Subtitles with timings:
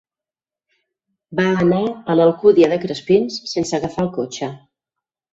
[1.39, 1.81] Va anar
[2.13, 4.49] a l'Alcúdia de Crespins sense agafar el cotxe.